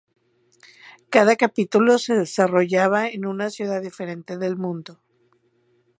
[1.13, 4.99] Cada capítulo se desarrollaba en una ciudad diferente del mundo.